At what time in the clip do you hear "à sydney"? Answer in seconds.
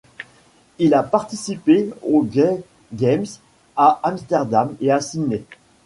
4.89-5.43